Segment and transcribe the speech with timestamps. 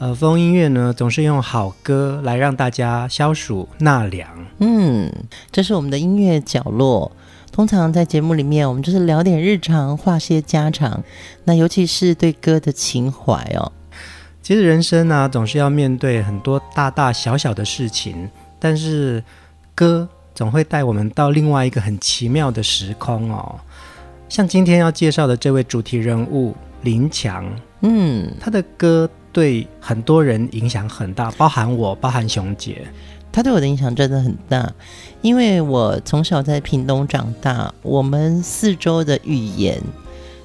[0.00, 4.26] 呃，风音乐呢总是用好歌来让大家消暑纳凉。
[4.58, 5.12] 嗯，
[5.52, 7.12] 这是我们的音乐角落。
[7.52, 11.04] 通常在节目里面，我们就是聊点日常，话些家常。
[11.44, 13.70] 那尤其是对歌的情怀哦。
[14.40, 18.26] 其实人生呢、啊，总是要面对很多大大小小的事情，
[18.58, 19.22] 但是
[19.74, 23.60] 歌总会带我们到另外一个很奇妙的时空哦。
[24.30, 26.56] 像今天要介绍的这位主题人物。
[26.82, 27.44] 林强，
[27.82, 32.86] 嗯，他的歌对很多人影响很大，包含我，包含熊姐。
[33.32, 34.72] 他对我的影响真的很大，
[35.22, 39.80] 因为我从小在屏东长大，我们四周的语言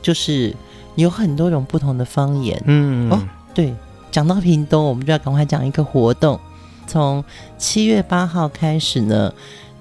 [0.04, 0.56] 就是
[0.94, 2.62] 有很多种不同的方言。
[2.66, 3.20] 嗯，哦，
[3.56, 3.74] 对，
[4.12, 6.40] 讲到屏东，我们就要赶快讲一个活动，
[6.86, 7.26] 从
[7.58, 9.34] 七月八号开始呢，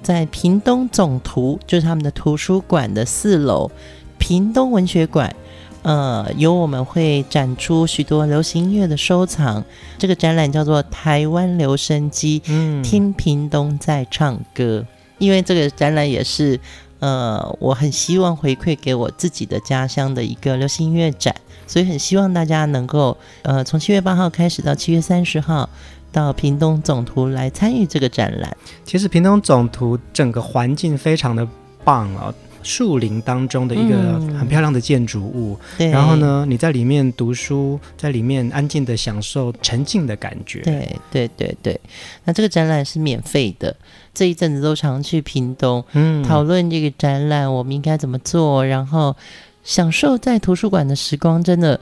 [0.03, 3.71] 在屏东总图，就是他们的图书馆的四楼，
[4.17, 5.37] 屏东文学馆。
[5.85, 9.63] 呃，有我们会展出许多流行音乐的收藏。
[9.99, 14.85] 这个展览叫做《台湾留声机》，嗯，听屏东在唱歌。
[15.19, 16.59] 因为这个展览也是，
[17.01, 21.35] 呃，我很希望回馈给我自己的家乡的一个流行音乐展，
[21.67, 25.69] 所以很希望大家能够，呃，从七月八号开始到七月三十号，
[26.11, 28.57] 到屏东总图来参与这个展览。
[28.87, 31.47] 其实屏东总图整个环境非常的
[31.85, 32.35] 棒哦。
[32.65, 40.61] 树林当中的一个很漂亮的建筑物，嗯，然后呢，你在里面读书，在里面安静的享受沉浸的感觉。
[40.63, 41.81] 对对对对，
[42.25, 43.77] 那这个展览是免费的，
[44.15, 49.15] 这一阵子都常去屏东，嗯，讨论这个展览我们应该怎么做，然后
[49.63, 51.79] 享受在图书馆的时光，真的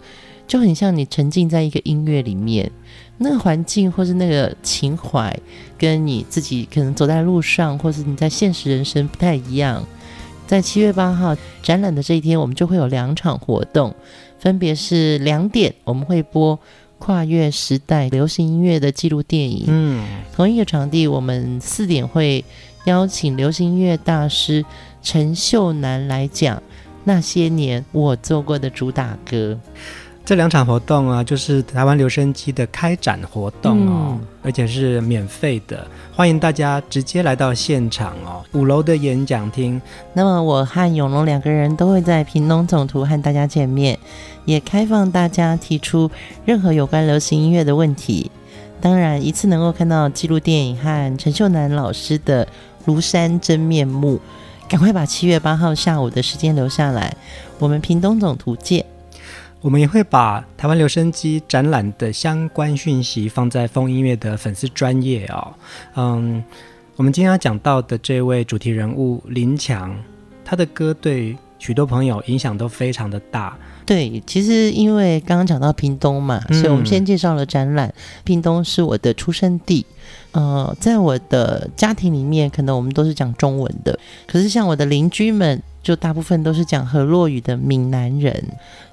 [0.49, 2.69] 就很像你沉浸在一个音乐里面，
[3.19, 5.33] 那个环境或是那个情怀，
[5.79, 9.85] 跟你自己可能走在路上，或是你在现实人生不太一样。
[10.47, 13.95] 在七月八号展览的这一天，我们就会有两场活动，
[14.39, 16.59] 分别是两点，我们会播
[16.99, 19.65] 跨越时代流行音乐的纪录电影。
[19.67, 20.05] 嗯，
[20.35, 22.45] 同一个场地，我们四点会
[22.85, 24.65] 邀请流行音乐大师
[25.03, 26.63] 陈秀楠来讲
[27.05, 29.59] 那些年我做过的主打歌。
[30.25, 35.85] 这两场活动啊，就是台湾留声机的开展活动哦，嗯、而且是免费的，
[36.15, 38.41] 欢迎大家直接来到现场哦。
[38.53, 39.83] 五楼的演讲厅。
[40.15, 43.99] 那么我和永龙两个人都会在屏东总图和大家见面，
[44.45, 46.09] 也开放大家提出
[46.45, 48.31] 任何有关流行音乐的问题。
[48.81, 52.47] 当然，一次能够看到纪录电影和陈秀男老师的
[52.87, 54.21] 庐山真面目，
[54.69, 57.17] 赶快把七月八号下午的时间留下来，
[57.59, 58.87] 我们屏东总图见。
[59.63, 65.55] 我们也会把台湾留声机展览的相关讯息放在风音乐的粉丝专页哦。
[65.95, 66.43] 嗯，
[66.97, 69.97] 我们今天要讲到的这位主题人物林强，
[70.45, 73.57] 他的歌对许多朋友影响都非常的大。
[73.85, 77.89] 对，其实因为刚刚讲到屏东嘛，所以我们先介绍了展览。
[77.89, 77.95] 嗯、
[78.25, 79.85] 屏东是我的出生地，
[80.33, 85.63] 呃，在我的家庭里面，可能我们都是讲中文的，可是像我的邻居们。
[85.83, 88.41] 就大部分都是讲河洛语的闽南人，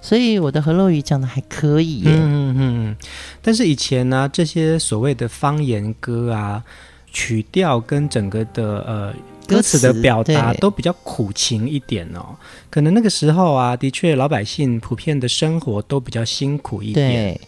[0.01, 2.11] 所以我的河洛语讲的还可以耶。
[2.11, 2.95] 嗯嗯，
[3.44, 6.63] 但是以前呢、啊，这些所谓的方言歌啊，
[7.11, 9.13] 曲调跟整个的呃
[9.50, 12.36] 歌词的表达都比较苦情一点哦。
[12.69, 17.40] 可能那个时候啊，的确老百姓普遍的生活都比较辛苦一点。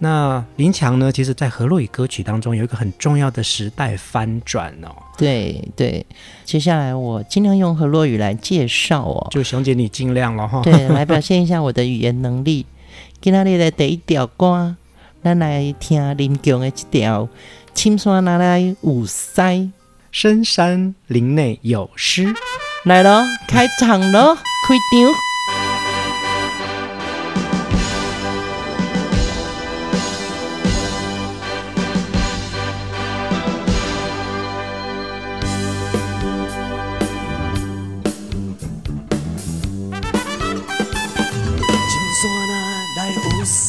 [0.00, 1.10] 那林强呢？
[1.10, 4.94] 其实，在河洛语歌曲当中，有一个很重要的时代翻转哦。
[5.16, 6.06] 对对，
[6.44, 9.26] 接下来我尽量用河洛语来介绍哦。
[9.28, 10.62] 就熊姐，你尽量了哈。
[10.62, 12.64] 对，来表现一下我的语言能力。
[13.20, 14.76] 今天的第一条歌，
[15.24, 17.24] 咱来听林强的这条
[17.74, 19.40] 《青山哪来有西》，
[20.10, 22.34] 深山林内有诗。
[22.84, 25.12] 来了，开场了，开场。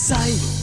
[0.09, 0.58] Bye.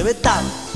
[0.00, 0.69] debe tanto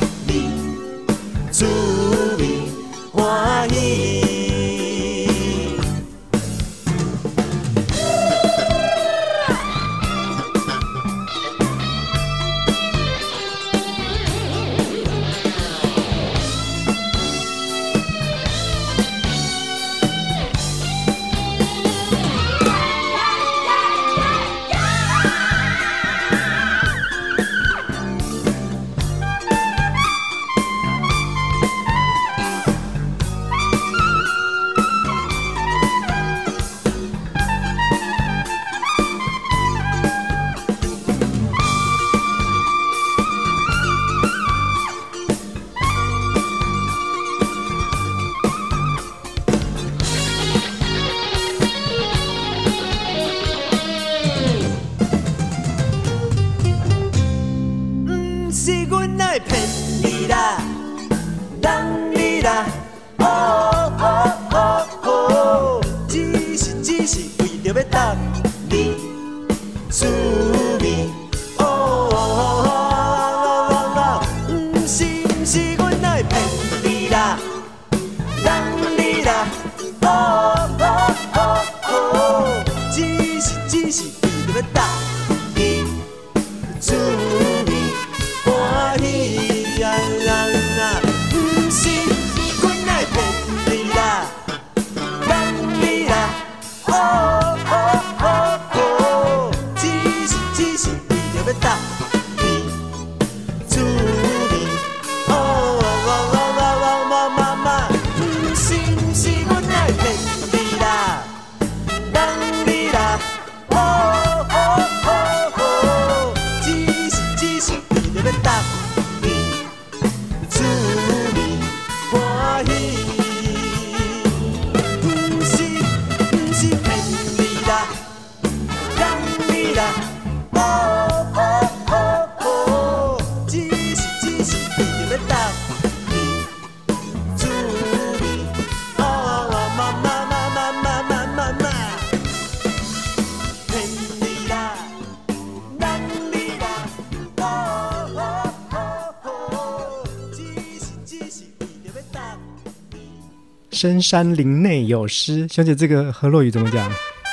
[153.85, 156.91] 深山林内有狮，小姐，这个何洛语怎么讲？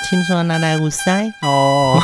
[0.09, 1.97] 听说拿来乌塞哦，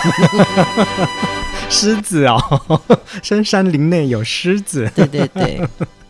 [1.70, 2.82] 狮子哦，
[3.22, 4.89] 深山林内有狮子。
[4.96, 5.62] 对对对，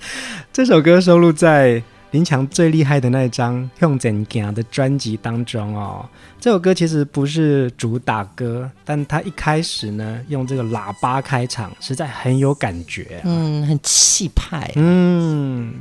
[0.53, 6.07] 这首歌收录在林强最厉害的那一张《用剪剪》的专辑当中哦。
[6.39, 13.19] 这首歌其实不是主打歌，但他一开始呢，用这个喇叭开场，实在很有感觉。
[13.23, 14.71] 嗯，很气派。
[14.75, 15.73] 嗯。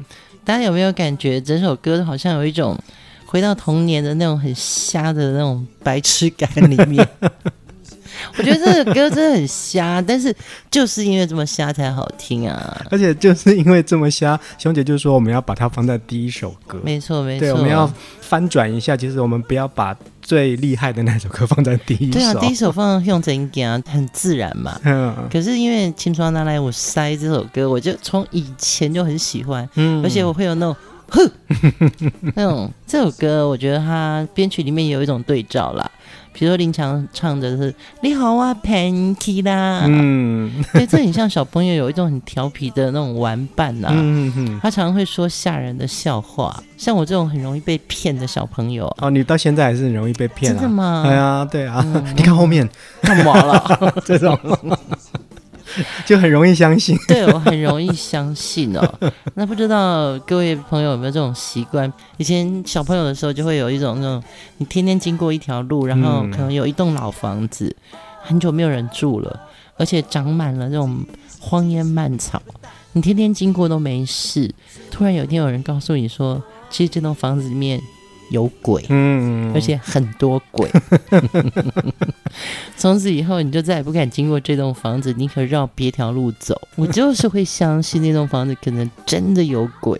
[0.46, 2.78] 大家有没有感觉整首歌好像有一种
[3.26, 7.06] 回到童年的那种很瞎的那种白痴感里面？
[8.38, 10.34] 我觉得这个歌真的很瞎，但是
[10.70, 12.86] 就是因为这么瞎才好听啊！
[12.90, 16.80] 而且就是因为这么瞎，熊姐就说我们要把它放在第一首歌。
[16.82, 19.94] 没错，没错，对，我们要翻转一下，其实我们不要把
[20.26, 22.18] 最厉害的那首歌放在第一首。
[22.18, 24.76] 对啊，第一首放用怎讲，很自然嘛。
[24.85, 25.14] 嗯。
[25.30, 29.68] 可是因为《青春拿来我塞》这首歌，我就从以前就很喜欢。
[29.76, 30.02] 嗯。
[30.02, 30.76] 而且我会有那种
[31.09, 31.30] 哼
[32.35, 35.88] 那种这首歌，我觉得它编曲里面有一种对照啦。
[36.38, 43.95] 比如说林强唱的是“你好啊，Panky 啦”，嗯，对，这很像小朋友有一种很调皮的那种玩伴呐、啊。
[43.97, 48.87] 嗯嗯，他常常会说吓人的笑话，像我这种很容易被骗的小朋友。
[49.00, 50.55] 哦，你到现在还是很容易被骗、啊？
[50.61, 51.02] 真的吗？
[51.07, 52.69] 对啊，对啊，嗯、 你看后面
[53.00, 53.95] 干嘛了？
[54.05, 54.38] 这种。
[56.06, 58.95] 就很容易相信，对，我很容易相信哦。
[59.35, 61.92] 那不知道各位朋友有没有这种习惯？
[62.16, 64.23] 以前小朋友的时候就会有一种那种，
[64.59, 67.75] 你天天经过一条路，然后可能有一栋老房子，
[68.23, 69.40] 很久没有人住了，
[69.76, 70.99] 而且长满了这种
[71.40, 72.40] 荒烟蔓草，
[72.92, 74.54] 你天天经过都没事。
[74.90, 77.80] 突然有一天有人告诉你说，其实这栋房子里面。
[78.30, 80.71] 有鬼，嗯，而且很多鬼。
[82.76, 86.61] 从此以后，你就再也不敢经过这栋房子，宁可绕别条路走。
[86.76, 89.99] 我就是会相信那栋房子可能真的有鬼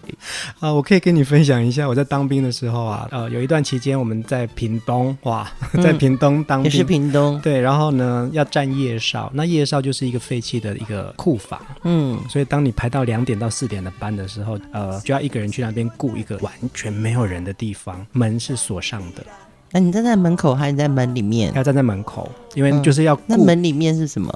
[0.61, 0.73] 啊！
[0.73, 5.51] 我可以跟你分享一下，我在当兵的时候啊，呃，有一段期间我们在屏东，哇，
[5.83, 18.07] 在屏东当兵，也是屏东，对，然后呢要站夜哨，那夜哨就是一个废弃的一个库房，嗯，所以当你排到两点到四点的班的时候，呃，就要一个人去那边雇一个完全没有人的地方。
[18.17, 19.25] 门是锁上的，
[19.73, 21.53] 那、啊、你站在门口还是在门里面？
[21.55, 23.21] 要站在门口，因为就是要、嗯。
[23.27, 24.35] 那门里面是什么？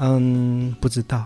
[0.00, 1.24] 嗯，不知道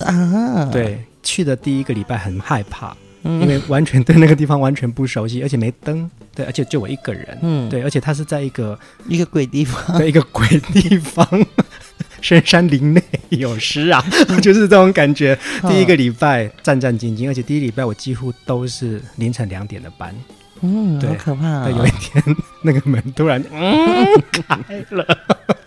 [0.00, 0.64] 啊。
[0.72, 6.08] 对，去的第一个礼拜很害怕，嗯、因为完全对那个地方完全不熟悉，而且没灯。
[6.34, 7.38] 对，而且就我一个人。
[7.42, 11.26] 嗯，对，而且他是在一个一个鬼地方，对， 一个鬼地方，
[12.20, 14.04] 深山林内有尸啊，
[14.40, 15.36] 就是这种感觉。
[15.68, 20.14] 第一个礼拜战战兢兢，而且第一礼拜我几乎都是凌晨两点的班。
[20.60, 21.68] 嗯，好可怕啊！
[21.70, 22.22] 有一天，
[22.62, 25.04] 那个门突然 嗯开了，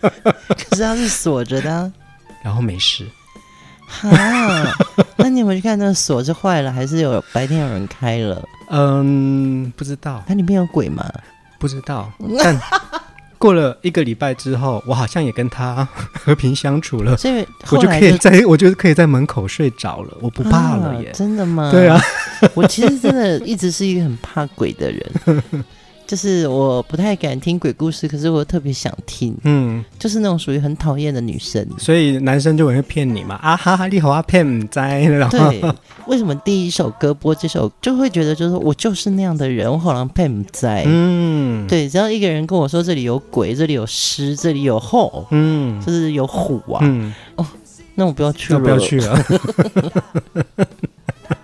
[0.00, 1.92] 可是它是锁着的，啊，
[2.42, 3.06] 然后没事。
[3.86, 4.08] 哈，
[5.16, 8.42] 那你有没有去看那个锁是坏了，还是有白天有人开了？
[8.70, 10.22] 嗯，不知道。
[10.26, 11.10] 它里面有鬼吗？
[11.58, 12.12] 不知道。
[12.38, 12.60] 但
[13.38, 21.10] 过了一个礼拜之后，我好像也跟他 和平相处了，所以我就可以在，我就可以在门口睡着了，我不怕了耶！
[21.10, 21.70] 啊，真的吗？
[21.70, 22.00] 对啊，
[22.54, 25.42] 我其实真的一直是一个很怕鬼的人。
[26.08, 29.36] 就是我不太敢听鬼故事，可是我特别想听。
[29.44, 33.34] 嗯，就是那种属于很讨厌的女生，所以男生就会骗你嘛。
[33.42, 35.62] 啊哈哈，你好啊骗在对，
[36.06, 40.82] 为什么第一首歌播这首就会觉得就是我就是那样的人，我好像骗在。
[40.86, 46.80] 嗯，对，只要一个人跟我说这里有鬼，这里有尸，这里有后，嗯，就是有虎啊。
[46.84, 47.46] 嗯，哦，
[47.96, 49.22] 那我不要去了，不要去了。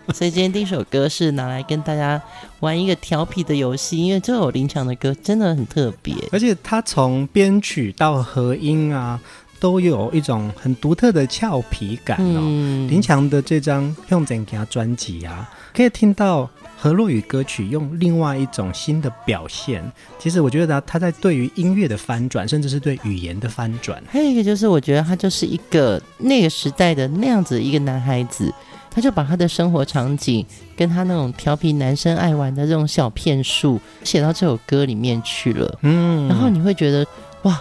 [0.12, 2.20] 所以今天第一首歌是拿来跟大家
[2.60, 9.18] 玩一个调皮的游戏，因为这首林强的歌真的很特别，而且他从编曲到和音啊，
[9.58, 12.40] 都有一种很独特的俏皮感哦。
[12.42, 16.48] 嗯、林强的这张《用怎给他专辑》啊，可以听到
[16.84, 19.82] 河洛语歌曲用另外一种新的表现。
[20.18, 24.02] 其实我觉得他在对于音乐的翻转，甚至是对语言的翻转。
[24.06, 28.52] 还有一个就是，我觉得他就是一个那个时代的那样子一个男孩子。
[28.90, 30.44] 他就把他的生活场景
[30.76, 37.04] 跟他那种调皮男生爱玩的这种小骗术写到这首歌里面去了，嗯，然后你会觉得
[37.44, 37.60] 哇，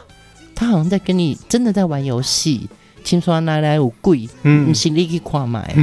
[0.54, 2.70] 他好像在跟你真的在玩游戏，
[3.04, 5.76] 青春奶奶有贵，嗯，你心里去跨买，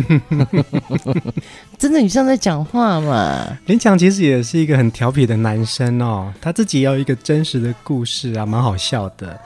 [1.79, 3.47] 真的你像在讲话嘛？
[3.67, 9.39] 林强其实也是一个很调皮的男生哦，他自己也有一个真实的故事啊，蛮好笑的。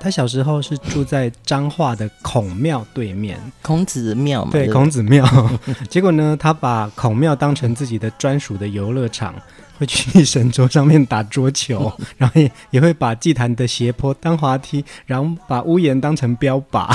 [0.00, 5.26] 他小时候是住在彰化的孔庙对面，孔子庙嘛，对，孔子庙。
[5.90, 9.34] 结果呢，他把孔庙当成自己的专属的游乐场，
[9.78, 16.92] 会去神桌上面打桌球， 然后也也会把祭坛的斜坡当滑梯，然后把屋檐当成标靶，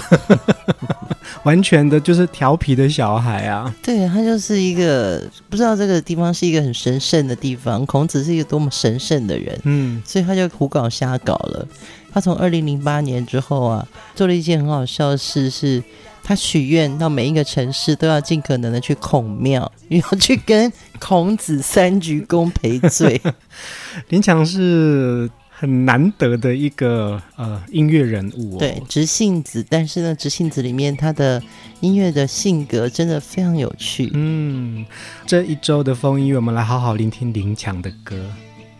[1.43, 3.73] 完全的就是调皮的小孩啊。
[3.81, 11.65] 对，他就是一个不知道这个地方是一个很神圣的地方，孔子是一个多么神圣的人，嗯，所以他就胡搞瞎搞了。
[12.13, 15.81] 他从二零零八年之后啊，做了一件很好笑的事，是
[16.23, 23.21] 他许愿到每一个城市都要尽可能的去孔庙，也 要去跟孔子三鞠躬赔罪。
[24.07, 29.65] 林强是很难得的一个呃音乐人物，对，直性子。
[29.69, 31.41] 但是呢，直性子里面他的
[31.81, 34.09] 音乐的性格真的非常有趣。
[34.13, 34.85] 嗯，
[35.27, 38.31] 这一周的风音乐，我们来好好聆听林强的歌。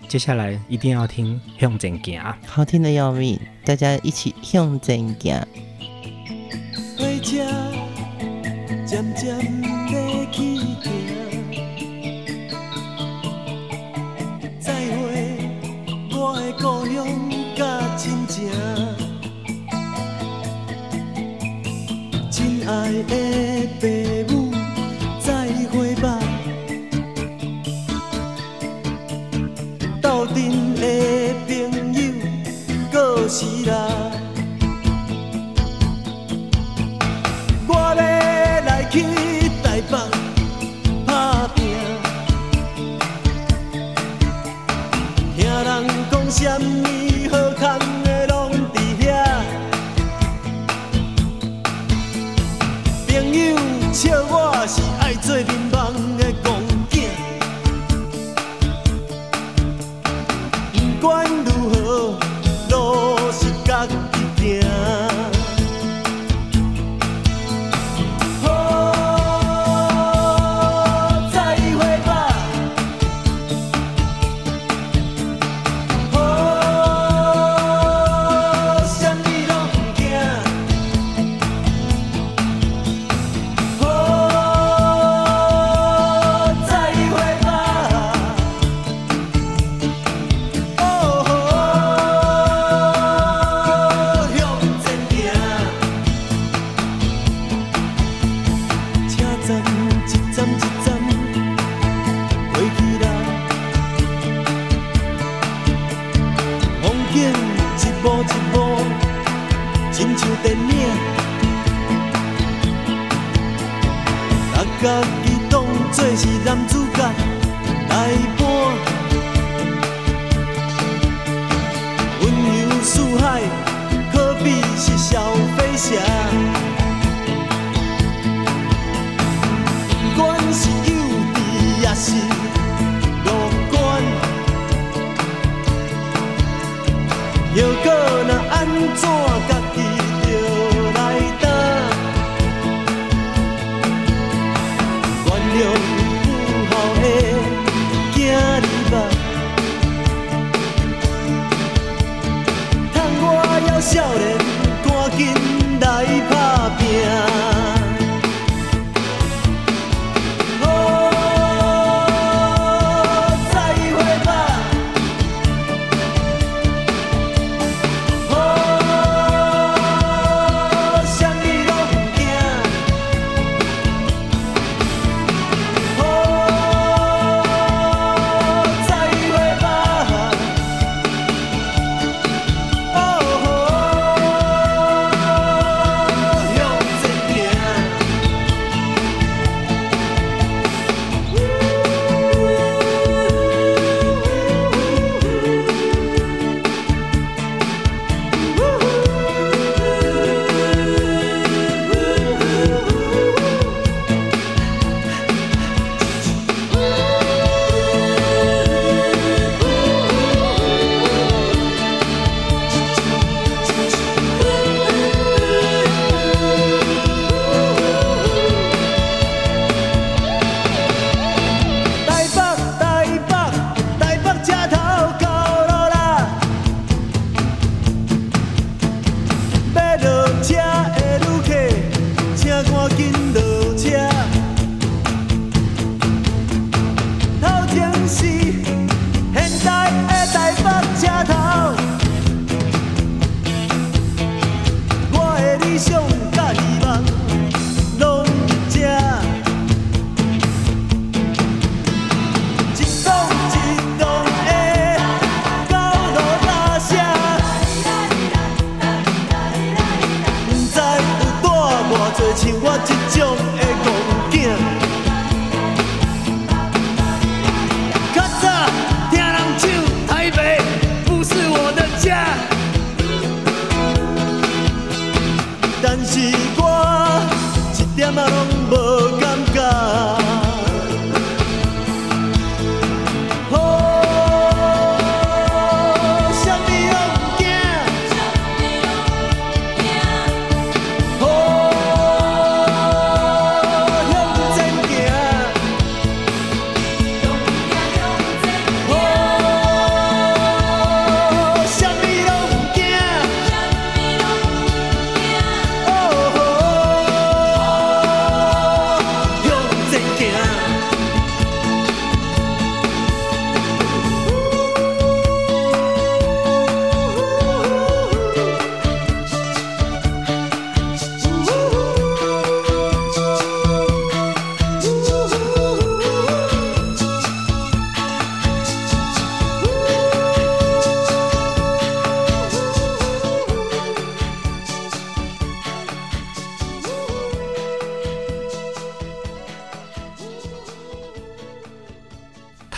[0.07, 5.33] 接下来一定要听向前进，好听的要命，大家一起向前进。
[7.23, 7.41] 车，
[8.85, 9.37] 渐渐
[9.87, 10.83] 地去行。
[14.59, 15.37] 再会，
[16.11, 17.07] 我的故乡
[17.55, 17.63] 甲
[17.95, 18.51] 亲情，
[22.29, 22.71] 亲爱
[23.03, 23.13] 的
[23.79, 24.12] 爸。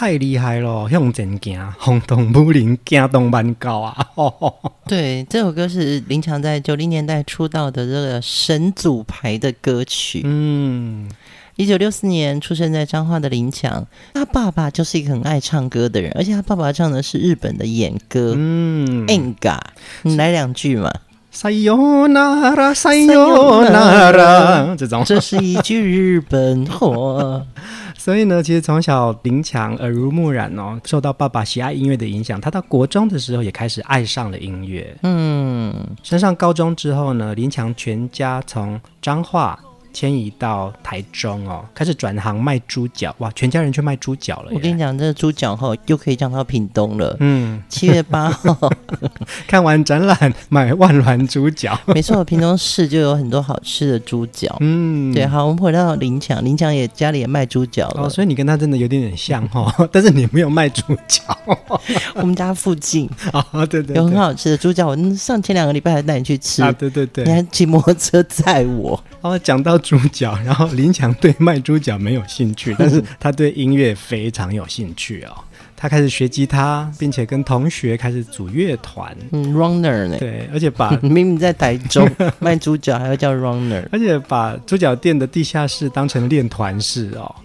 [0.06, 4.08] 太厉害了，向前行，轰动武林，惊动万高啊！
[4.86, 10.22] 对，这首歌是林强在九零年代出道的这个神组牌的歌曲。
[10.24, 11.10] 嗯。
[11.56, 18.36] 一九六四年出生在彰化的林强，他爸爸就是一个很爱唱歌的人，而且他爸爸唱的是日本的演歌。
[18.38, 19.58] 嗯，Enga，
[20.04, 20.94] 你来两句嘛。
[21.36, 25.04] 塞哟那拉，塞哟那拉，这种。
[25.04, 27.46] 这是一句日本话。
[28.00, 34.96] 所以呢，其实从小林强耳濡目染哦，受到爸爸喜爱音乐的影响，他到国中的时候也开始爱上了音乐。
[35.04, 39.60] 嗯，升上高中之后呢，林强全家从彰化。
[39.96, 43.32] 迁移到台中哦，开始转行卖猪脚哇！
[43.34, 44.52] 全家人去卖猪脚了。
[44.54, 47.16] 我跟你讲，这个猪脚后又可以讲到屏东了。
[47.22, 48.70] 嗯，七月八号
[49.48, 51.80] 看完展览，买万峦猪脚。
[51.86, 54.54] 没错，屏东市就有很多好吃的猪脚。
[54.60, 58.04] 嗯，对，好，我们回到林强，林强也家里也卖猪脚了。
[58.04, 61.24] 哦，所以你跟他真的有点点像哦， 但是你没有卖猪脚。
[62.16, 64.88] 我们家附近啊，对，对对，有很好吃的猪脚。
[64.88, 69.02] 我上前两个礼拜还带你去吃啊，对对对，你还骑摩托车载我。
[69.26, 69.76] 哦，讲到。
[69.86, 75.36] 猪脚， 然后林强对卖猪脚没有兴趣， 但是他对音乐非常有兴趣哦。
[75.76, 79.16] 他开始学吉他，并且跟同学开始组乐团。
[79.32, 80.18] 嗯，Runner 呢？
[80.18, 82.10] 对，而且把 明明在台中
[82.40, 87.36] 卖猪脚，还要叫 Runner，而且把猪脚店的地下室当成练团室哦。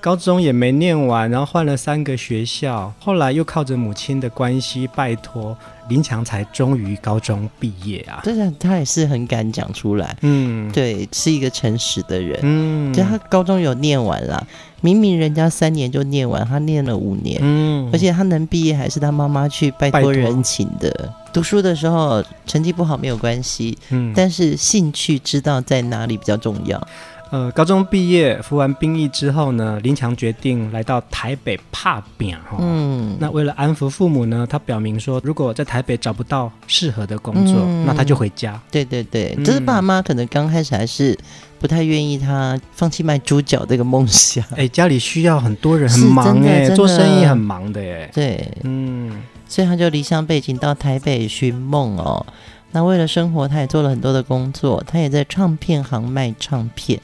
[0.00, 5.56] 高中也没念完，然后换了三个学校，后来又靠着母亲的关系拜托
[5.88, 8.20] 林强，才终于高中毕业啊。
[8.24, 14.46] 真的，他也是很敢讲出来，嗯，对，是一个诚实的人，嗯，就他高中有念完了，
[14.80, 21.12] 明明人家三年就念完，他念了五年，嗯，而且他能毕业还是他妈妈去拜托人情的。
[21.32, 26.80] 读书的时候成绩不好没有关系，嗯，但是兴趣知道在哪里比较重要。
[27.30, 32.56] 呃，高中毕业服完兵役之后呢，林强决定来到台北怕扁哈。
[32.58, 38.60] 嗯，那为了安抚父母呢，他表明说，如果在台北找不到适合的工作，嗯、那他就回家。
[38.70, 41.16] 对对对，就、嗯、是爸妈可能刚开始还是
[41.60, 44.44] 不太愿意他放弃卖猪脚这个梦想。
[44.56, 48.10] 哎，家里需要很多人，很忙哎，做生意很忙的哎。
[48.12, 52.26] 对，嗯，所以他就离乡背井到台北寻梦哦。
[52.72, 57.00] 那为了生活，他也做了很多的工作，他也在唱片行卖唱片。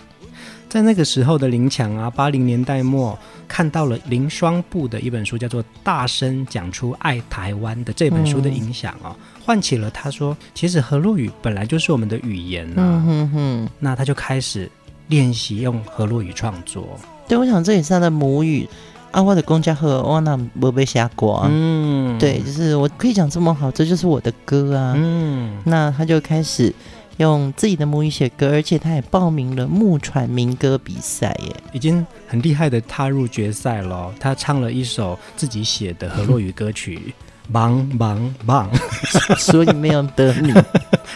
[0.76, 12.74] 在那个时候的林强啊，八零年代末看到了林双布的一本书，叫做《大声讲出爱台湾》的这本书的影响啊，唤起了他说，其实河洛语本来就是我们的语言啊。
[12.76, 13.68] 嗯哼哼。
[13.78, 14.70] 那他就开始
[15.08, 16.86] 练习用河洛语创作。
[17.26, 18.68] 对，我想这也是他的母语
[19.12, 19.22] 啊。
[19.22, 21.46] 我的公家和，我那没被下过。
[21.50, 24.92] 嗯，对，就是我可以讲这么好，这就是我的歌啊。
[24.94, 26.70] 嗯，那他就开始。
[27.18, 34.12] 用自己的母语写歌，而且他也报名了木船民歌比赛，耶，已经很厉害的踏入决赛了。
[34.20, 37.14] 他唱了一首自己写的河洛语歌曲，
[37.50, 38.68] 茫茫茫，
[39.38, 40.52] 所以没有得你，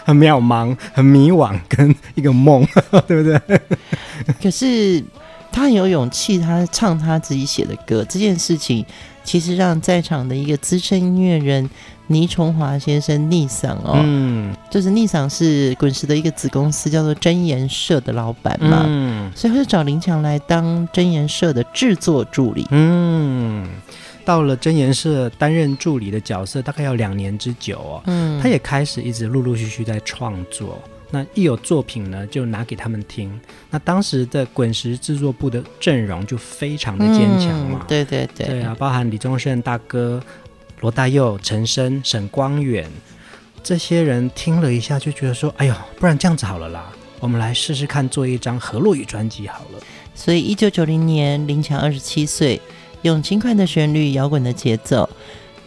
[0.05, 2.67] 很渺茫，很迷惘，跟一个梦，
[3.07, 3.61] 对不对？
[4.43, 5.05] 可是
[5.53, 8.85] 他很有勇气，他唱他自己写的歌，这件事情
[9.23, 11.69] 其实让在场的一个资深音乐人。
[12.11, 23.65] 倪崇华先生，逆嗓哦，嗯，就是逆嗓是滚石的一个子公司，叫做真言社的老板嘛，嗯，所以他就找林强来当真言社的制作助理，嗯，
[24.25, 33.31] 到了真言社担任助理的角色，大概要两年之久哦，嗯，他也开始一直陆陆续续在创作，那一有作品呢，就拿给他们听，
[33.71, 40.21] 那当时的滚石制作部的阵容就非常的坚强嘛，嗯，对对对，对啊，包含李宗盛大哥。
[40.81, 42.91] 罗大佑、陈升、沈光远
[43.63, 46.91] 这些人听了一下，就觉得说：“哎呦，不然这样子好了啦，
[47.21, 49.81] 我们来试试看做一张何洛语专辑好了。”
[50.15, 52.61] 所以，一九九零年，林强二十七岁，
[53.03, 55.09] 用轻快的旋律、摇滚的节奏、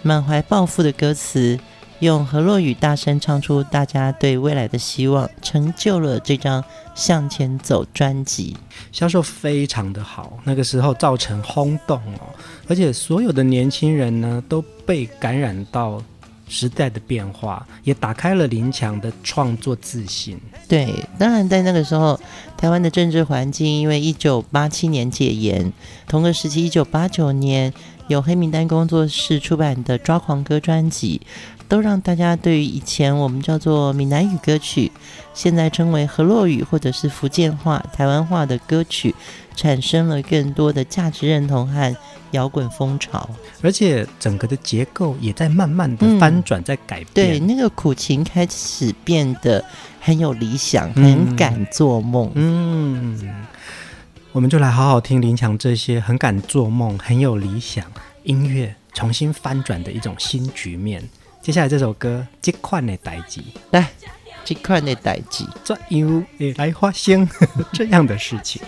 [0.02, 1.60] 满怀抱负的歌词，
[2.04, 6.62] 用河洛语大声唱出大家对未来的希望，成就了这张
[6.94, 8.58] 《向前走》专辑，
[8.92, 12.28] 销售非常的好，那个时候造成轰动哦。
[12.68, 16.04] 而且所有的年轻人呢，都被感染到
[16.50, 20.38] 时代的变化，也打开了林强的创作自信。
[20.68, 22.20] 对，当然在那个时候，
[22.58, 25.72] 台湾的政治环境，因为一九八七年戒严，
[26.06, 27.74] 同个时期一九八九年
[28.08, 31.22] 有黑名单工作室出版的《抓狂歌》专辑，
[31.74, 34.92] 都让大家对于以前我们叫做闽南语歌曲，
[35.34, 39.16] 现在称为河洛语或者是福建话、台湾话的歌曲，
[39.56, 41.98] 产生了更多的价值认同和
[42.30, 43.28] 摇滚风潮，
[43.64, 47.08] 而且整个的结构也在慢慢的翻转，在改变。
[47.12, 49.66] 对，那个苦情开始变得
[50.00, 52.32] 很有理想，很敢做梦。
[52.36, 53.36] 嗯，
[54.32, 57.84] 我们就来好好听林强这些很敢做梦、很有理想
[58.26, 61.04] 音乐重新翻转的一种新局面。
[61.44, 63.92] 接下来这首歌《这款的代志》，来，
[64.46, 67.28] 这款的代志，怎样会来发生
[67.74, 68.62] 这样的事情？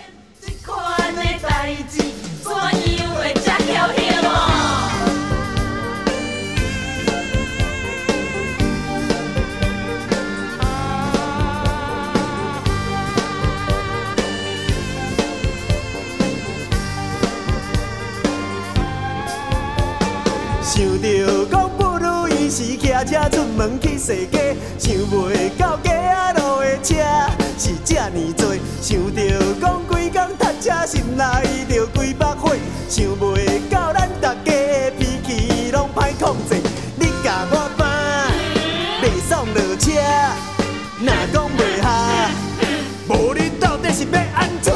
[20.62, 21.65] 想着
[23.04, 26.94] 车出门去踅街，想袂到街仔路的车
[27.58, 28.54] 是这么多。
[28.80, 29.20] 想着
[29.60, 31.24] 讲规工读车，心内
[31.68, 32.54] 着几百火，
[32.88, 36.56] 想袂到咱大家的脾气拢歹控制。
[36.98, 38.30] 你甲我搬，
[39.02, 39.92] 袂爽落车，
[41.00, 42.30] 若讲袂下，
[43.08, 44.72] 无你到底是要安怎？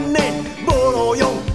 [0.00, 1.47] 年ボロ4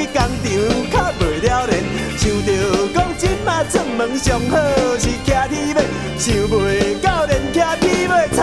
[0.00, 1.72] 去工厂，较袂了然。
[2.16, 2.48] 想着
[2.94, 4.56] 讲即摆出门上好
[4.98, 5.80] 是骑铁马，
[6.18, 8.42] 想袂到连骑铁马贼仔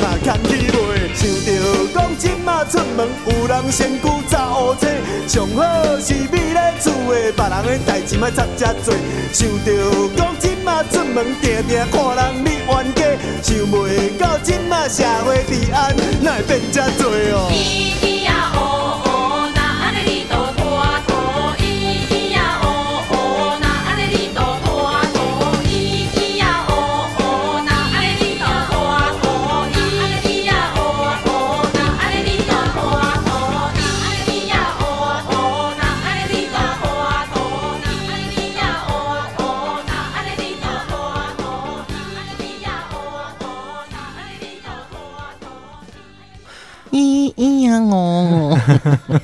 [0.00, 0.74] 嘛扛起袂。
[1.14, 1.48] 想着
[1.94, 4.86] 讲即摆出门有人先去查乌车，
[5.28, 5.62] 上好
[5.98, 8.94] 是秘咧厝的，别人的代志莫插遮多。
[9.32, 9.68] 想着
[10.16, 13.02] 讲即摆出门定定看人咧冤家，
[13.42, 17.50] 想袂到即摆社会治安哪会变遮多哦？
[17.50, 17.54] 咿
[18.00, 18.58] 咿呀哦
[19.04, 20.41] 哦，那安尼你都。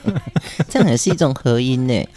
[0.68, 2.08] 这样也是一种合音呢。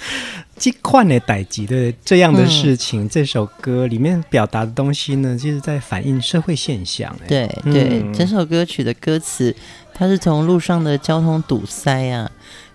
[0.58, 7.16] 这款的代志的这样的事情，嗯、这首歌里面表达的东西呢，就是在反映社会现象。
[7.28, 9.56] 对对，整首歌曲的歌词，
[9.92, 12.30] 它是从路上的交通堵塞啊，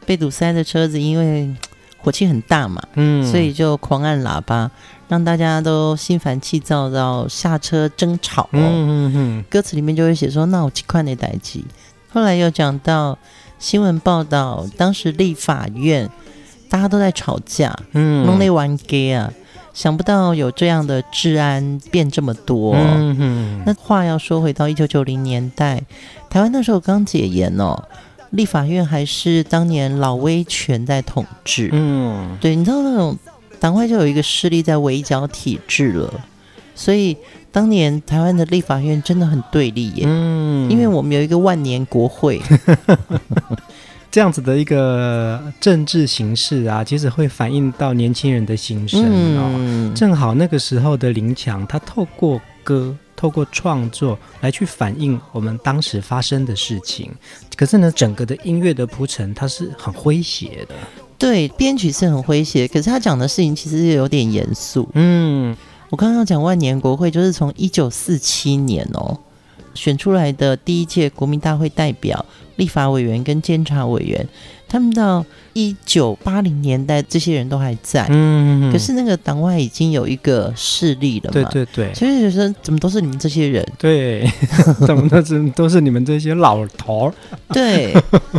[0.05, 1.55] 被堵塞的车子因为
[1.99, 4.69] 火气很大嘛，嗯，所以就狂按喇叭，
[5.07, 8.49] 让大家都心烦气躁到下车争吵、哦。
[8.53, 11.61] 嗯嗯嗯，歌词里面就会写说：“那我这款的代志。”
[12.11, 13.17] 后来又讲到。
[13.59, 16.09] 新闻报道，当时立法院
[16.69, 19.33] 大家都在吵架，嗯，弄那玩 gay 啊，
[19.73, 22.75] 想不到有这样的治安变这么多。
[22.75, 25.83] 嗯哼，那话要说回到一九九零年代，
[26.29, 27.83] 台湾那时候刚解严哦，
[28.31, 31.71] 立法院还是当年老威权在统治。
[31.73, 33.17] 嗯，对，你知道那种
[33.59, 36.13] 党外就有一个势力在围剿体制了，
[36.75, 37.17] 所以
[37.57, 40.05] 当年台湾的立法院真的很对立耶。
[40.07, 42.39] 嗯，因为我们有一个万年国会。
[44.13, 49.01] 这样子的一个政治形势啊，其实会反映到年轻人的心声
[49.39, 49.55] 哦。
[49.57, 57.11] 嗯、正好那个时候的林强，他透过歌、透过创作来去反映我们当时发生的事情。
[57.57, 60.75] 可是呢，整个的音乐的铺陈，它是很诙谐的。
[61.19, 64.87] 对，编曲是很诙谐，可是他讲的事情其实有点严肃。
[64.93, 65.57] 嗯，
[65.91, 69.19] 我刚刚讲万年国会，就是从一九四七年哦。
[69.75, 72.25] 选出来的第一届国民大会代表、
[72.57, 74.27] 立法委员跟监察委员，
[74.67, 75.23] 他们到
[75.53, 78.07] 一九八零年代，这些人都还在。
[78.09, 81.51] 嗯，可是那个党外已经有一个势力了嘛？
[81.51, 81.93] 对对对。
[81.93, 83.63] 所以就说，怎么都是你们这些人？
[83.79, 84.27] 对，
[84.87, 87.15] 怎么都是都是你们这些老头儿？
[87.53, 87.95] 对。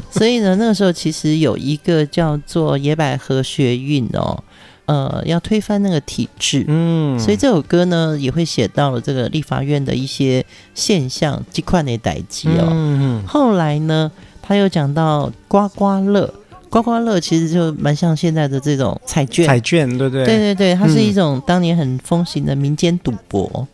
[0.09, 4.43] 所以呢，那个时候其实有一个叫做野百合学运哦。
[4.87, 12.67] 呃，要推翻那个体制，嗯，所以这首歌呢也会写到了这个立法院的一些现象，几块的代志哦。
[12.71, 13.27] 嗯嗯。
[13.27, 14.09] 后来呢，
[14.41, 16.33] 他又讲到刮刮乐，
[16.69, 20.25] 刮刮乐其实就蛮像现在的这种彩券，彩券对不对？
[20.25, 23.67] 对对对，它是一种当年很风行的民间赌博，嗯、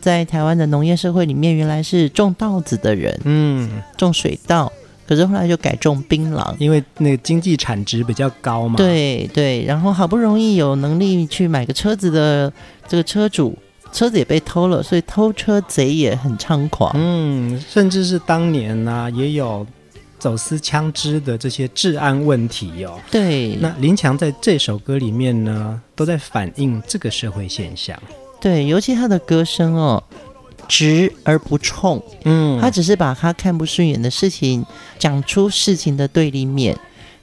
[0.00, 4.72] 在台湾的农业社会里面，原来是种稻子的人，嗯，种水稻。
[5.12, 8.76] 可是后来就改种槟榔，因为那个经济产值比较高嘛。
[8.78, 12.50] 对对，然后好不容易有能力去买个车子的
[12.88, 13.54] 这个车主，
[13.92, 16.90] 车子也被偷了，所以偷车贼也很猖狂。
[16.94, 19.66] 嗯，甚至是当年呢、啊，也有
[20.18, 22.98] 走私枪支的这些治安问题哦。
[23.10, 28.02] 对，那林强在这首歌里面呢，都在反映这个社会现象。
[28.40, 30.02] 对，尤其他的歌声哦。
[30.72, 34.64] 直而不冲，嗯，他只是把他看不顺眼的事情
[34.98, 36.74] 讲出事情的对立面。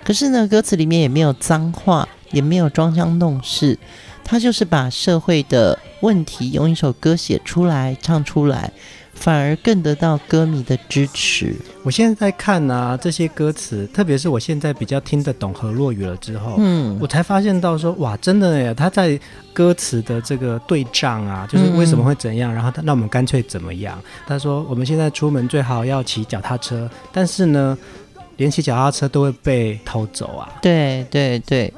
[0.03, 3.75] 可是呢，歌词里面也没有脏话，也没有装腔弄事，
[4.23, 8.71] 他就是把社会的问题用一首歌写出来，唱出来。
[9.19, 11.53] 反而更得到歌迷的支持。
[11.83, 19.19] 我现在在看啊，这些歌词，特别是我现在比较听得懂河洛语了之后，嗯，我才发现到说，哇，真的耶，他在
[19.51, 24.01] 歌词的这个对仗啊，就是为什么会怎样，嗯、然后他那我们干脆怎么样？
[24.25, 27.77] 他说我们现在出门最好要骑脚踏车，但是呢，
[28.37, 30.47] 连骑脚踏车都会被偷走啊。
[30.61, 31.73] 对对对，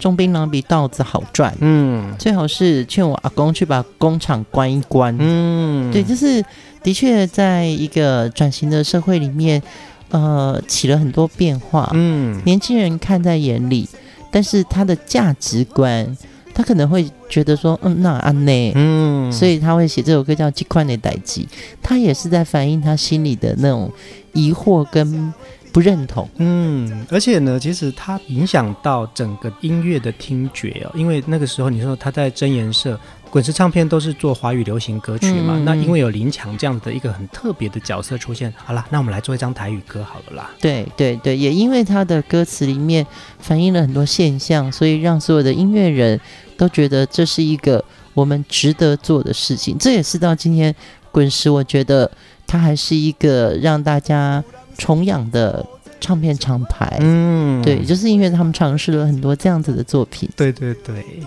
[0.00, 6.44] 种槟榔比稻子好赚，嗯，最好是劝我阿公去把工厂关一关，嗯，对，就是。
[6.82, 9.62] 的确，在一个转型的社会里面，
[10.08, 11.90] 呃，起了很多变化。
[11.92, 13.86] 嗯，年轻人看在眼里，
[14.30, 16.16] 但是他的价值观，
[16.54, 21.46] 他可能会觉得说，嗯，那安内，嗯，所以他会写这首歌叫《几块内代记》，
[21.82, 23.92] 他也是在反映他心里的那种
[24.32, 25.32] 疑惑跟
[25.72, 26.26] 不认同。
[26.38, 32.98] 嗯，而且呢，其实他影响到整个音乐的听觉哦，因为那个时候你说他在真言社。
[33.30, 40.50] 滚石唱片都是做华语流行歌曲嘛，嗯、那因为有林强这样子的一个很特别的角色出现，好啦，那我们来做一张台语歌好了啦。
[40.60, 43.06] 对对对，也因为他的歌词里面
[43.38, 46.20] 反映了很多现象，所以让所有的音乐人
[46.56, 49.78] 都觉得这是一个我们值得做的事情。
[49.78, 50.74] 这也是到今天
[51.12, 52.10] 滚石，我觉得
[52.48, 54.42] 它还是一个让大家
[54.76, 55.64] 重养的
[56.00, 56.98] 唱片厂牌。
[57.00, 60.28] 嗯，对，就是因为他们尝试了很多这样子的作品。
[60.34, 61.22] 对对对。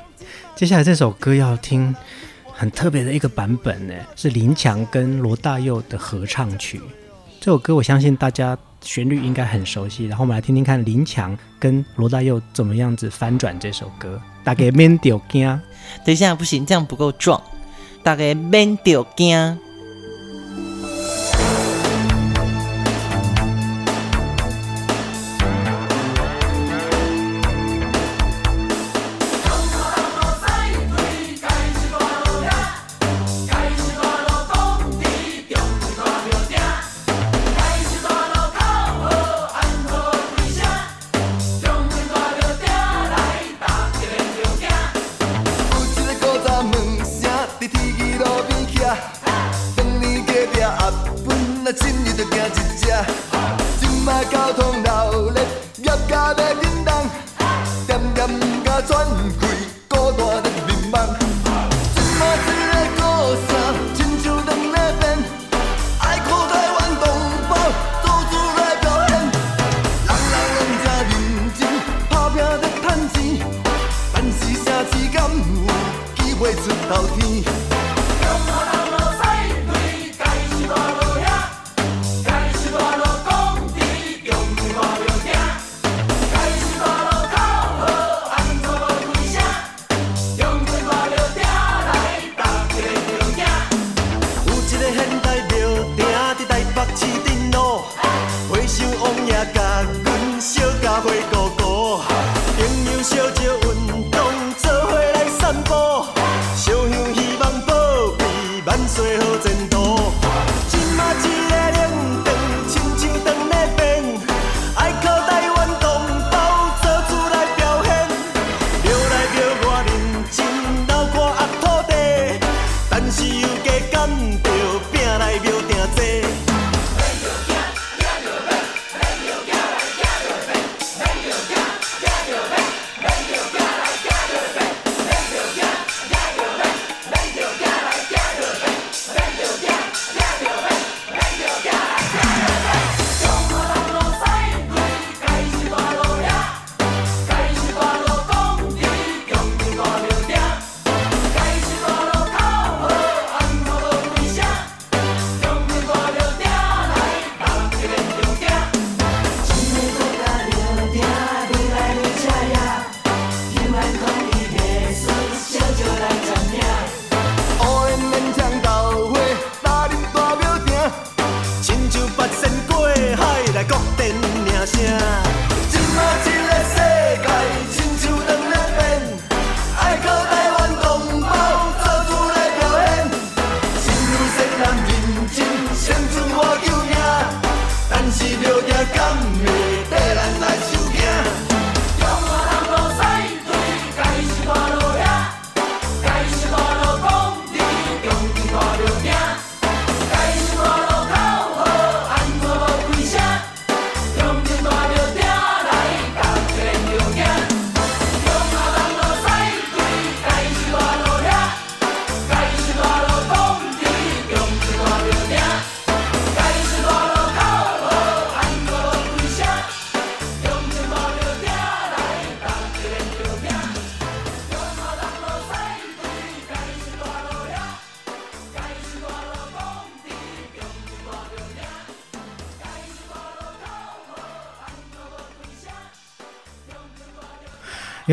[0.56, 1.96] 接下来这首歌要听
[2.54, 6.82] 很特别的一个版本呢，是林强跟罗大佑的合唱曲。
[7.40, 14.22] 这首歌我相信大家旋律应该很熟悉，然后我们来听听看林强跟罗大佑怎么样子翻转这首歌。
[14.44, 15.48] 大概免着惊，
[16.06, 17.42] 等一下不行，这样不够壮。
[18.04, 19.58] 大概免着惊。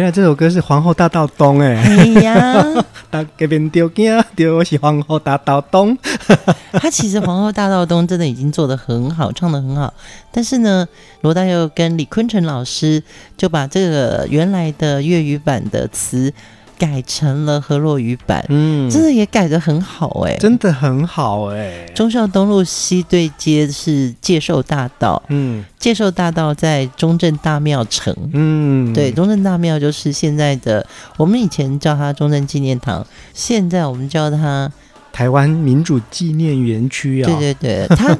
[0.00, 2.64] 原来这首歌是《皇后大道东》哎，哎呀，
[3.10, 5.94] 大这边丢惊丢，我是皇后大道东。
[6.72, 9.92] 他其实《皇后大道东》真的已经做得很好，唱得很好。
[10.32, 10.88] 但是呢，
[11.20, 13.02] 罗大佑跟李坤城老师
[13.36, 16.32] 就把这个原来的粤语版的词
[16.80, 21.92] 改成了河洛语版，嗯，真的也改的很好哎、欸，真的很好哎、欸。
[21.94, 30.86] 忠孝东路西对街是介寿大道，嗯，介寿大道在中正大庙城，嗯，对，中正大庙就是现在的，
[31.18, 34.72] 我们以前叫它中正纪念堂，现在我们叫它
[35.12, 37.26] 台湾民主纪念园区啊。
[37.26, 38.16] 对对对，它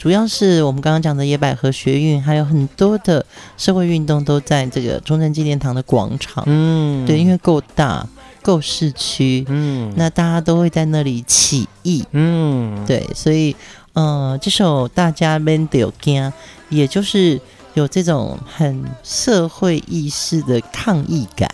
[0.00, 3.26] 主要是我们刚刚讲的野百合学运，还有很多的
[3.58, 8.08] 社会运动都在这个中正纪念堂的广场，嗯，对，因为够大。
[8.42, 13.54] 够市区，嗯，那大家都会在那里起义，嗯，对，所以，
[13.92, 16.32] 呃，这首大家免得惊，
[16.70, 17.38] 也就是
[17.74, 21.50] 有这种很社会意识的抗议感。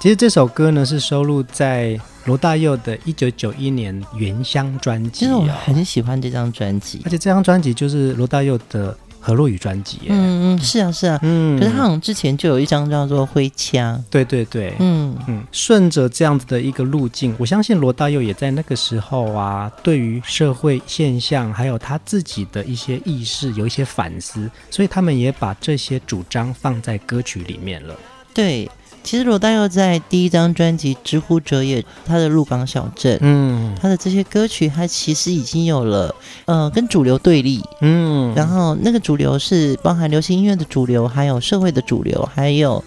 [0.00, 8.96] 其实这首歌呢是收录在罗大佑的一九九一年《原乡》专辑，哦，其实我很喜欢这张专辑，而且这张专辑就是罗大佑的。
[9.22, 27.94] 河洛语专辑，嗯嗯，是啊是啊，嗯，可是他好像之前就有一张叫做《灰枪》，对对对，嗯嗯，顺着这样子的一个路径，我相信罗大佑也在那个时候啊，对于社会现象还有他自己的一些意识有一些反思，所以他们也把这些主张放在歌曲里面了，
[28.32, 28.66] 对。
[29.02, 42.82] 其实罗大佑在第一张专辑《直呼者也》，他的鹿港小镇，嗯，他的这些歌曲，他其实已经有了，呃，跟主流对立，嗯，然后那个主流是包含流行音乐的主流，还有社会的主流，还有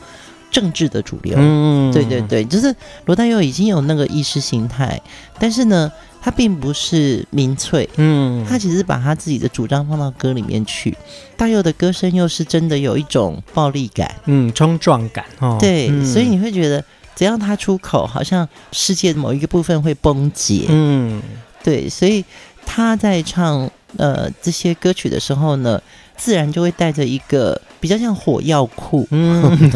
[0.51, 5.01] 政治的主流，嗯，对对对，就是罗大佑已经有那个意识形态，
[5.39, 5.91] 但是呢。
[6.25, 10.97] 他并不是民粹，嗯，他其实把他自己的主张放到歌里面去。
[11.35, 16.81] 大佑的歌声又是真的有一种暴力感，嗯，冲撞感，哦，对，嗯，所以你会觉得
[17.13, 21.21] 只要他出口，好像世界的某一个部分会崩解，嗯，
[21.61, 22.23] 对，所以
[22.65, 25.81] 他在唱呃这些歌曲的时候呢，
[26.15, 29.59] 自然就会带着一个比较像火药库，嗯。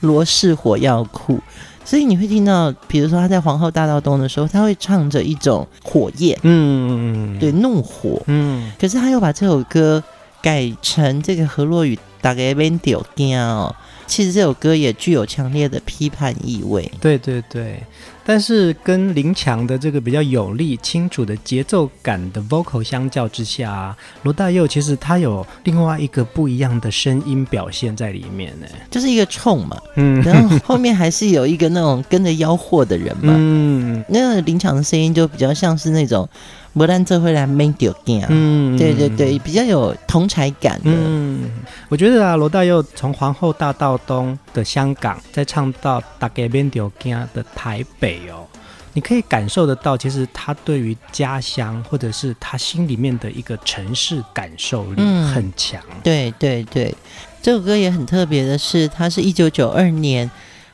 [0.00, 1.40] 罗氏火药库。
[1.84, 8.72] 所以你会听到，比如说他在皇后大道东的时候，他会唱着一种火焰，嗯，对，怒火，嗯。
[8.80, 10.02] 可是他又把这首歌
[10.40, 13.76] 改成这个河洛语，大概变调调哦。
[14.06, 16.90] 其实这首歌也具有强烈的批判意味。
[17.00, 17.82] 对对对。
[18.24, 36.28] 但是跟林强的这个比较有力、清楚的节奏感的 vocal 相较之下啊，罗大佑其实他有另外一个不一样的声音表现在里面呢，就是一个冲嘛，嗯，然后后面还是有一个那种跟着吆喝的人嘛， 嗯，那个林强的声音就比较像是那种。
[36.74, 40.90] 不但这回来没丢掉，嗯，对对对，比较有同才感的。
[40.90, 41.48] 嗯，
[41.88, 48.44] 我觉得啊，罗大佑从皇后大道东的香港，再唱到大家免丢惊的台北哦，
[48.92, 55.00] 你可以感受得到，其实他对于家乡或者是他心里面的一个城市感受力
[55.32, 55.80] 很强。
[55.90, 56.92] 嗯、对对对，
[57.40, 60.28] 这首歌也很特别的是，它是一九九二年，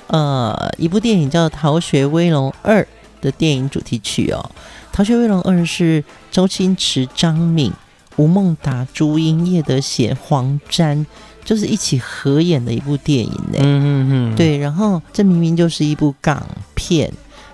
[0.07, 2.81] 呃，一部电影叫《逃学威龙二》
[3.21, 4.51] 的电影主题曲哦。
[4.93, 7.73] 《逃学威龙二》是周星驰、张敏、
[8.17, 11.07] 吴孟达、朱茵、叶德娴、黄沾，
[11.45, 13.59] 就是一起合演的一部电影呢。
[13.59, 14.59] 嗯嗯嗯，对。
[14.59, 17.11] 然后这明明就是一部港片，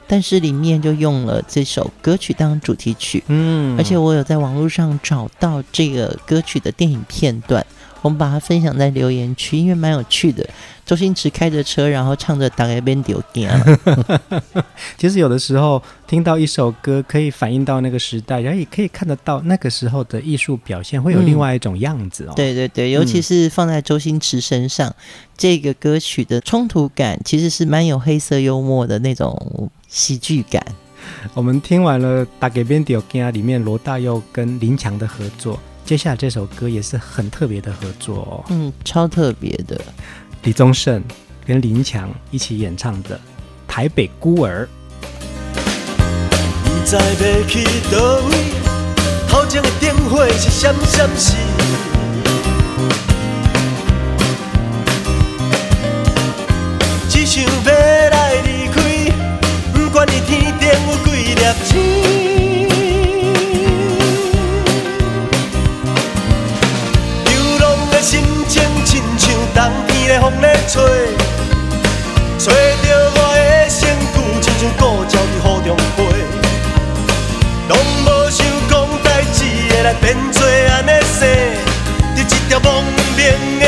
[0.08, 3.22] 但是里面就用了这首歌曲当主题曲。
[3.28, 7.64] 嗯，而且我有在网络上找到这个歌曲的电影片段。
[8.02, 10.48] 我们把它分享在留言区，因为蛮有趣的。
[10.84, 13.48] 周星驰开着车，然后唱着《大家免丢惊》。
[14.96, 22.32] 其实有的时候听到一首歌，可以反映到那个时代，然后也可以看得到那个时候的艺术表现会有另外一种样子哦。
[22.32, 24.94] 嗯、对对对，尤其是放在周星驰身上，嗯、
[25.36, 30.64] 这个歌曲的冲突感其实是蛮有黑色幽默的那种喜剧感。
[31.34, 35.58] 我们听完了《大家免丢惊》里面罗大佑跟林强的合作。
[35.86, 39.80] 接下来这首歌也是很特别的合作哦，嗯，超特别的，
[40.42, 41.00] 李宗盛
[41.46, 43.14] 跟林强一起演唱的
[43.68, 44.68] 《台北孤儿》。
[46.64, 47.02] 不知要
[47.46, 47.62] 去
[47.92, 47.96] 哪
[48.28, 48.34] 位，
[49.28, 51.36] 头前的灯火是闪闪闪，
[57.08, 57.72] 只想要
[58.10, 58.82] 来离开，
[59.72, 62.35] 不管你天顶有几粒星。
[70.26, 70.82] 风在吹，
[72.36, 72.52] 吹
[72.82, 73.78] 着我的身
[74.12, 75.98] 躯，亲像故鸟伫雨中飞。
[77.68, 78.72] 拢无想讲
[79.04, 79.38] 代志
[79.70, 81.28] 会来变做安尼生，
[82.16, 82.82] 伫一条亡
[83.16, 83.20] 命
[83.60, 83.64] 的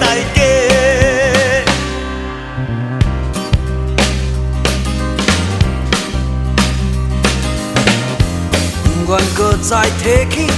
[0.00, 0.02] 大
[0.34, 0.36] 街。
[9.04, 10.02] 不愿搁再提
[10.34, 10.50] 起，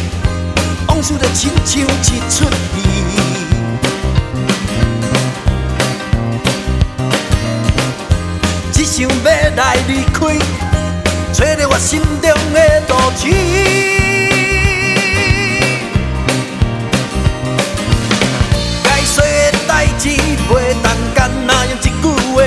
[0.87, 3.28] 往事就亲像一出戏。
[8.99, 9.15] 想要
[9.55, 10.27] 来离开，
[11.33, 13.29] 找到我心中的道志。
[18.83, 22.43] 该说的代志袂当干那用一句话，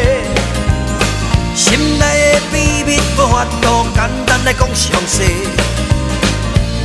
[1.56, 5.48] 心内的秘密无法度简单来讲详细。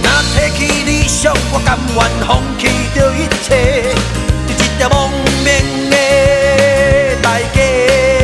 [0.00, 3.82] 若提起理想，我甘愿放弃掉一切，
[4.46, 5.10] 一条亡
[5.44, 8.15] 命的大街。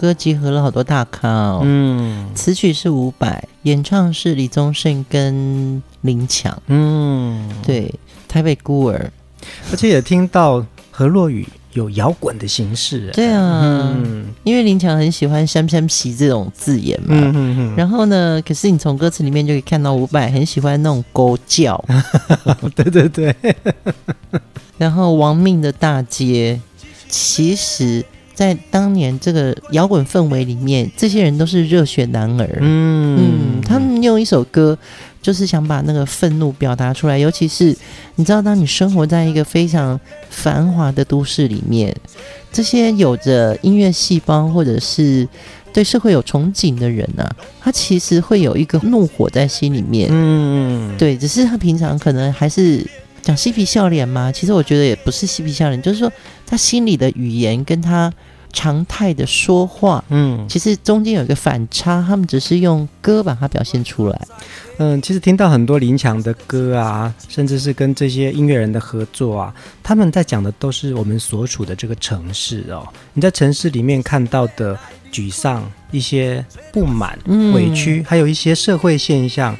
[0.00, 1.60] 歌集合了好多大咖哦。
[1.62, 6.56] 嗯，词曲是伍佰，演唱是李宗盛跟林强。
[6.68, 7.94] 嗯，对，
[8.26, 9.10] 台北孤儿，
[9.70, 11.46] 而且也听到何洛雨。
[11.74, 17.14] 有摇滚的形式，对啊，嗯、因为林强很喜欢“香香皮”这种字眼嘛。
[17.16, 21.80] 嗯嗯嗯、然后呢，可是你从歌词里面就可以看到伍佰很喜欢那种狗叫。
[22.74, 23.36] 对 对对。
[24.78, 26.58] 然后亡命的大街，
[27.08, 28.04] 其实，
[28.40, 32.58] 在当年这个摇滚氛围里面，这些人都是热血男儿。
[32.62, 34.78] 嗯嗯，他们用一首歌。
[35.22, 37.76] 就是想把那个愤怒表达出来，尤其是
[38.14, 41.94] 你知道，当你生活在一个非常繁华的都市里面，
[42.50, 45.28] 这些有着音乐细胞或者是
[45.74, 47.30] 对社会有憧憬的人啊，
[47.60, 50.08] 他其实会有一个怒火在心里面。
[50.10, 52.82] 嗯，对，只是他平常可能还是
[53.20, 54.32] 讲嬉皮笑脸吗。
[54.32, 56.10] 其实我觉得也不是嬉皮笑脸，就是说
[56.46, 58.10] 他心里的语言跟他
[58.52, 64.26] 常态的说话，嗯，其实中间有一个反差，他们只是用歌把它表现出来。
[64.78, 72.88] 嗯，其实听到很多林强的歌啊，甚至是跟这些音乐人的合作啊，他们在讲的都是我们所处的这个城市哦。
[73.12, 74.78] 你在城市里面看到的
[75.12, 77.18] 沮丧、一些不满、
[77.54, 79.54] 委屈，还有一些社会现象，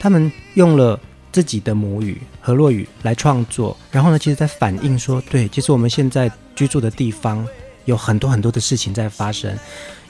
[0.00, 0.98] 他们用了
[1.30, 7.46] 自己的母语河洛语来创作，然后呢，其实在反映说，对，其实我们现在居住的地方
[7.84, 9.54] 有很多很多的事情在发生。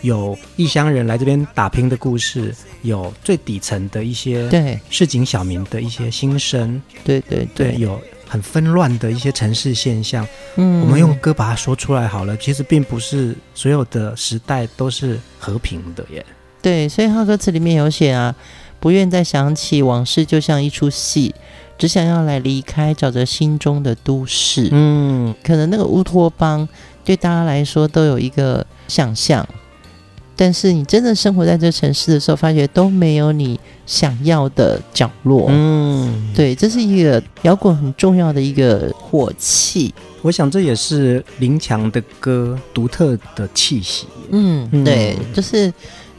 [0.03, 2.53] 有异乡人来这边打拼的故事，
[2.83, 10.27] 有最底层的一些对市井小民的一些心声，对对对，对，有很纷乱的一些城市现象。
[10.57, 12.37] 嗯，我们用歌把它说出来好了。
[12.37, 16.27] 其实并不是所有的时代都是和平的耶。
[16.61, 18.35] 对，所以他歌词里面有写啊，
[18.81, 21.33] 不愿再想起往事，就像一出戏，
[21.79, 24.69] 只想要来离开，找着心中的都市。
[24.73, 26.69] 嗯，可能那个乌托邦
[27.05, 29.47] 对大家来说都有一个想象。
[30.35, 35.47] 但是你真的生活在这城市的时候，发觉都没有你想要的角落。
[35.51, 39.95] 嗯，对，这是一个摇滚很重要的一个火气。
[40.23, 44.07] 我想这也是林强的歌独特的气息。
[44.31, 45.73] 嗯，对，就是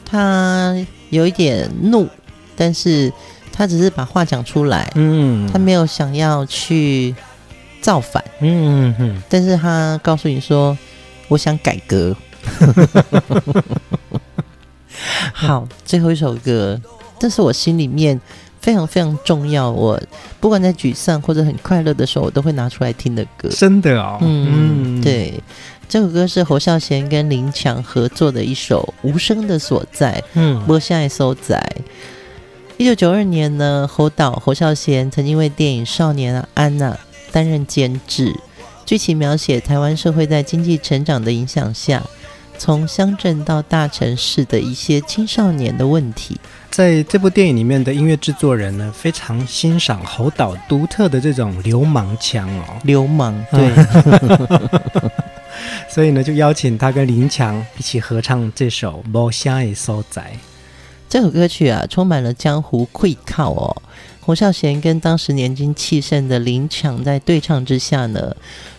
[0.06, 0.76] 他
[1.10, 2.08] 有一点怒，
[2.56, 3.12] 但是
[3.52, 4.90] 他只是把话讲出来。
[4.96, 7.14] 嗯，他没有想要去
[7.84, 8.24] 造反。
[8.40, 10.76] 嗯嗯，但是他告诉你说，
[11.28, 12.16] 我想改革。
[15.34, 16.80] 好，最后一首歌，
[17.20, 18.20] 这是我心里面
[18.62, 19.70] 非常非常重要。
[19.70, 20.02] 我
[20.40, 23.50] 不管在沮丧或者很快乐的时候，我都会拿出来听的歌。
[23.50, 25.34] 真的哦，嗯，对，
[25.90, 30.14] 这首歌是侯孝贤跟林强合作的一首《无声的所在》。
[30.36, 31.62] 嗯，无声的所在。
[32.78, 36.92] 一九九二年呢，侯导侯孝贤曾经为电影《少年安娜》
[37.34, 38.34] 担任监制，
[38.86, 42.02] 剧情描写台湾社会在经济成长的影响下。
[42.56, 53.72] 从乡镇到大城市的一些青少年的问题，在这部电影里面的音乐制作人呢，非常欣赏侯导独特的这种流氓腔哦，流氓对，
[55.90, 60.22] 所以呢，就邀请他跟林强一起合唱这首《无声的所在》。
[61.10, 63.82] 这首歌曲啊，充满了江湖气口哦。
[64.26, 68.34] 侯孝贤跟当时年轻气盛的林强在对唱之下呢，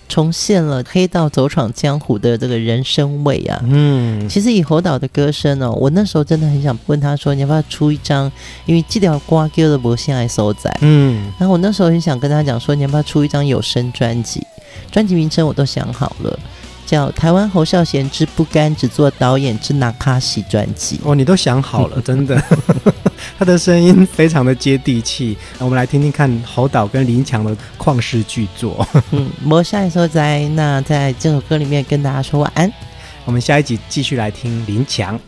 [0.09, 3.61] 重现了黑道走闯江湖的这个人生味啊。
[3.65, 8.33] 嗯，其实以侯导的歌声哦，我那时候真的很想问他说，你要不要出一张？
[8.65, 10.71] 因为这条歌叫做《无声的所在》。
[10.81, 14.43] 嗯，然后我那时候很想跟他讲说，你要不要出一张有声专辑？
[14.91, 16.39] 专辑名称我都想好了。
[16.87, 22.43] 叫台湾侯孝贤之不甘只做导演之那卡西专辑哦，你都想好了， 真的，
[23.39, 25.37] 他的声音非常的接地气。
[25.59, 28.87] 我们来听听看侯导跟林强的旷世巨作。
[29.11, 32.71] 嗯，我下一首在那在这首歌里面跟大家说晚安。
[33.25, 35.19] 我们下一集继续来听林强。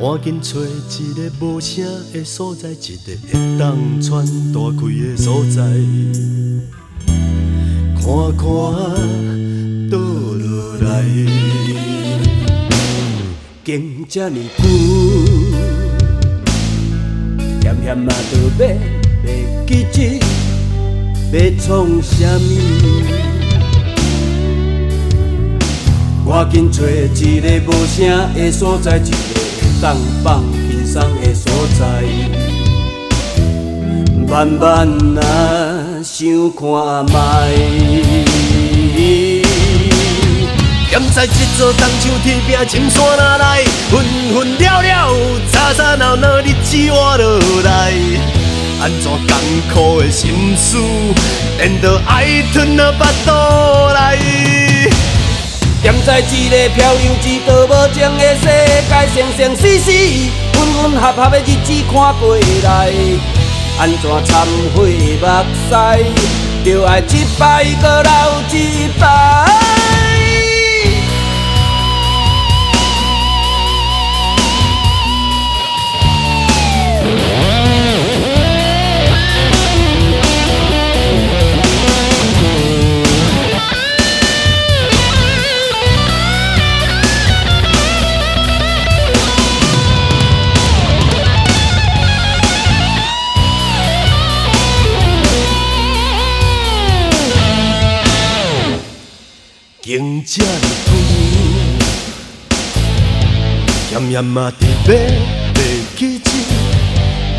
[0.00, 5.60] 赶紧找一个无声的所在，一个会当喘大气的所在。
[8.00, 8.02] 看
[8.34, 8.42] 看
[9.90, 11.04] 倒落来，
[13.62, 14.64] 经这么久，
[17.60, 19.28] 险险嘛都要要
[19.66, 20.18] 记起，
[21.30, 21.68] 要创
[22.02, 22.48] 啥物？
[26.26, 27.98] 赶紧找一个无声
[28.34, 29.49] 的所在，一个。
[29.82, 32.04] 当放轻松的所在，
[34.28, 34.86] 慢慢
[35.18, 35.22] 啊
[36.02, 36.62] 想看
[37.06, 37.10] 觅，
[40.90, 44.04] 现知这座东像天边深山哪来，分
[44.34, 45.14] 分了了，
[45.50, 47.94] 吵吵闹闹，日子活落来，
[48.82, 49.34] 安怎艰
[49.72, 50.76] 苦的心事，
[51.56, 53.32] 连着爱吞到腹肚
[53.94, 54.59] 内。
[55.82, 58.44] 站在一个漂流一道无情的世
[58.86, 59.90] 界，生生死死，
[60.52, 62.92] 分分合合的日子看过来，
[63.78, 65.26] 安怎忏悔目
[65.70, 65.72] 屎，
[66.64, 68.10] 就爱一摆搁流
[68.52, 70.09] 一摆。
[99.90, 100.48] 经这么
[103.90, 105.60] 久，奄奄嘛在要要
[105.96, 106.30] 记起，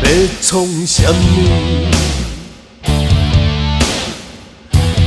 [0.02, 0.06] 要
[0.42, 0.52] 创
[0.86, 1.14] 什么？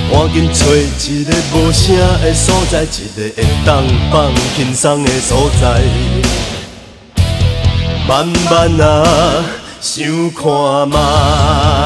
[0.09, 1.85] 赶紧找一个无声
[2.23, 2.85] 的所在，一
[3.15, 3.69] 个会当
[4.11, 4.13] 放
[4.55, 5.63] 轻松的所在。
[8.07, 9.45] 慢慢啊，
[9.79, 10.43] 想看
[10.89, 11.84] 嘛。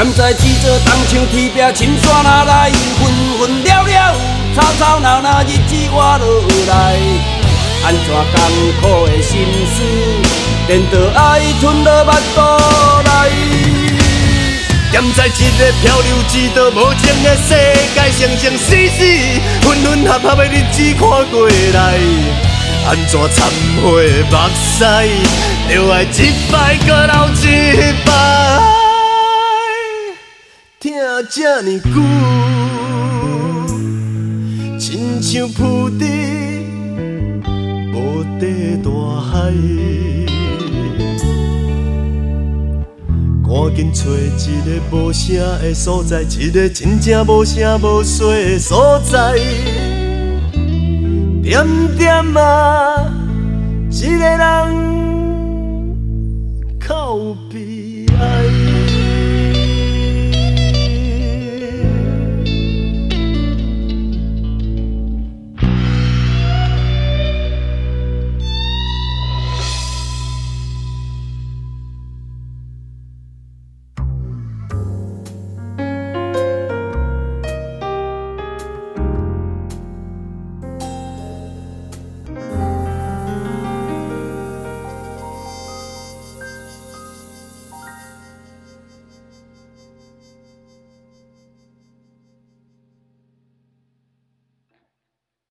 [0.00, 4.16] 踮在这座东像天边深山哪来，分分了了，
[4.56, 6.96] 吵吵闹闹，日子活落来。
[7.84, 8.40] 安怎艰
[8.80, 9.44] 苦的心
[9.76, 9.82] 思，
[10.68, 12.40] 连着爱吞落腹肚
[13.04, 13.10] 内。
[14.90, 17.48] 踮在一个漂流一道无情的世
[17.94, 19.04] 界，生生死死，
[19.60, 21.78] 分分合合的日子看过来。
[22.88, 23.36] 安怎忏
[23.84, 24.82] 悔目屎，
[25.68, 28.79] 就爱一摆搁流一摆。
[31.28, 31.90] 这么久，
[34.78, 36.06] 亲像浮在
[37.92, 38.90] 无底大
[39.20, 39.52] 海，
[43.46, 49.38] 赶紧找一个无声的所在，一个真正无声无息的所在，
[51.42, 51.66] 点
[51.98, 53.12] 点啊，
[53.90, 54.40] 一个人
[56.80, 57.18] 靠
[57.50, 57.79] 边。